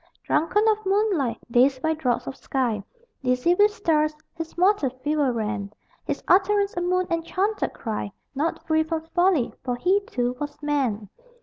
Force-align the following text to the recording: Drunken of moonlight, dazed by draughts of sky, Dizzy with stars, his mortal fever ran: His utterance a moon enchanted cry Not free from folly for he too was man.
Drunken 0.23 0.67
of 0.67 0.83
moonlight, 0.83 1.37
dazed 1.51 1.83
by 1.83 1.93
draughts 1.93 2.25
of 2.25 2.35
sky, 2.35 2.83
Dizzy 3.21 3.53
with 3.53 3.69
stars, 3.69 4.15
his 4.33 4.57
mortal 4.57 4.89
fever 4.89 5.31
ran: 5.31 5.71
His 6.05 6.23
utterance 6.27 6.75
a 6.75 6.81
moon 6.81 7.05
enchanted 7.11 7.71
cry 7.73 8.11
Not 8.33 8.65
free 8.65 8.81
from 8.81 9.03
folly 9.13 9.53
for 9.63 9.75
he 9.75 9.99
too 10.07 10.35
was 10.39 10.57
man. 10.63 11.07